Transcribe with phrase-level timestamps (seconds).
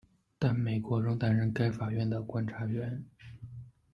[0.39, 3.05] 但美国仍担任该法院的观察员。